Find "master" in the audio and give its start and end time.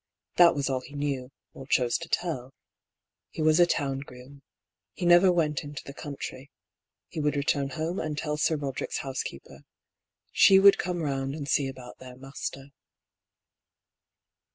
12.17-12.71